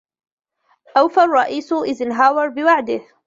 [0.97, 3.01] أوفى الرئيس أيزنهاور بوعده.